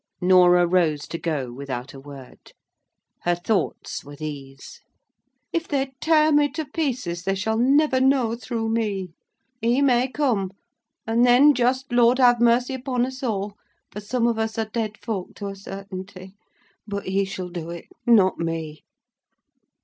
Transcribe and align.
Norah 0.19 0.65
rose 0.65 1.01
to 1.09 1.19
go 1.19 1.53
without 1.53 1.93
a 1.93 1.99
word. 1.99 2.53
Her 3.21 3.35
thoughts 3.35 4.03
were 4.03 4.15
these: 4.15 4.81
"If 5.53 5.67
they 5.67 5.93
tear 6.01 6.31
me 6.31 6.49
to 6.53 6.65
pieces 6.65 7.21
they 7.21 7.35
shall 7.35 7.59
never 7.59 7.99
know 8.01 8.33
through 8.33 8.69
me. 8.69 9.11
He 9.61 9.79
may 9.83 10.07
come,—and 10.07 11.23
then 11.23 11.53
just 11.53 11.91
Lord 11.91 12.17
have 12.17 12.41
mercy 12.41 12.73
upon 12.73 13.05
us 13.05 13.21
all: 13.21 13.57
for 13.91 14.01
some 14.01 14.25
of 14.25 14.39
us 14.39 14.57
are 14.57 14.65
dead 14.65 14.97
folk 14.97 15.35
to 15.35 15.49
a 15.49 15.55
certainty. 15.55 16.33
But 16.87 17.05
he 17.05 17.23
shall 17.23 17.49
do 17.49 17.69
it; 17.69 17.85
not 18.07 18.39
me." 18.39 18.81